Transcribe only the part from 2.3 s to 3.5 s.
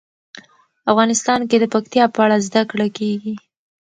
زده کړه کېږي.